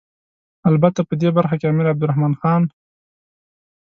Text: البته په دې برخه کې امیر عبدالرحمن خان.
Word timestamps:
البته 0.69 0.99
په 1.09 1.13
دې 1.21 1.29
برخه 1.37 1.55
کې 1.59 1.65
امیر 1.69 1.87
عبدالرحمن 1.93 2.33
خان. 2.41 2.61